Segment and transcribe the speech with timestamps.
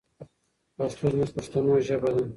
[0.75, 2.23] پښتو زموږ پښتنو ژبه ده.